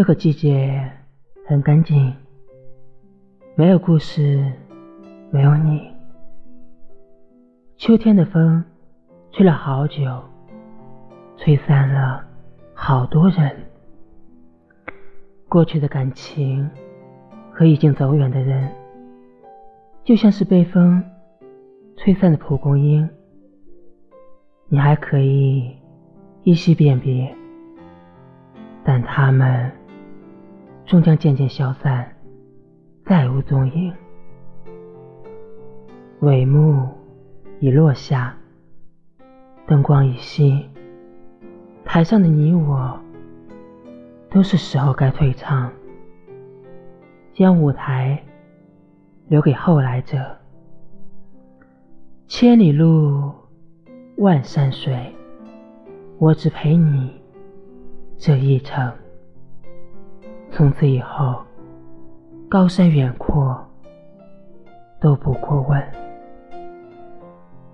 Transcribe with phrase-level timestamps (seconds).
[0.00, 0.90] 这个季节
[1.46, 2.10] 很干净，
[3.54, 4.50] 没有故事，
[5.30, 5.92] 没有你。
[7.76, 8.64] 秋天的风
[9.30, 10.24] 吹了好久，
[11.36, 12.24] 吹散了
[12.72, 13.54] 好多人。
[15.50, 16.66] 过去的感情
[17.52, 18.72] 和已经走远的人，
[20.02, 21.04] 就像是被风
[21.98, 23.06] 吹散的蒲公英，
[24.70, 25.76] 你还可以
[26.44, 27.36] 依稀辨别，
[28.82, 29.70] 但他们。
[30.90, 32.16] 终将渐渐消散，
[33.06, 33.94] 再无踪影。
[36.20, 36.88] 帷幕
[37.60, 38.36] 已落下，
[39.68, 40.64] 灯光已熄，
[41.84, 42.98] 台上的你我，
[44.32, 45.70] 都是时候该退场，
[47.34, 48.20] 将舞台
[49.28, 50.36] 留给后来者。
[52.26, 53.32] 千里路，
[54.16, 55.14] 万山水，
[56.18, 57.22] 我只陪你
[58.18, 58.92] 这一程。
[60.60, 61.42] 从此以后，
[62.46, 63.58] 高山远阔
[65.00, 65.82] 都不过问。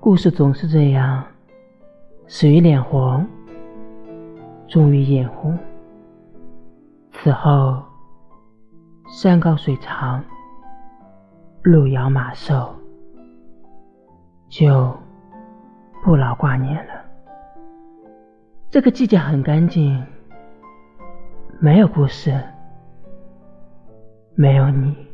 [0.00, 1.24] 故事总是这样，
[2.26, 3.26] 始于脸红，
[4.68, 5.58] 终于眼红。
[7.10, 7.82] 此后，
[9.08, 10.22] 山高水长，
[11.62, 12.68] 路遥马瘦，
[14.50, 14.94] 就
[16.02, 16.92] 不老挂念了。
[18.68, 20.04] 这个季节很干净，
[21.58, 22.38] 没有故事。
[24.36, 25.13] 没有你。